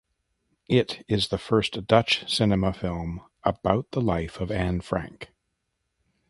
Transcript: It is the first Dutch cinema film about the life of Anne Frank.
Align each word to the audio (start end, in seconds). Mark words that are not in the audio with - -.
It 0.67 1.05
is 1.07 1.27
the 1.27 1.37
first 1.37 1.85
Dutch 1.85 2.23
cinema 2.27 2.73
film 2.73 3.21
about 3.43 3.91
the 3.91 4.01
life 4.01 4.39
of 4.41 4.49
Anne 4.49 4.81
Frank. 4.81 5.29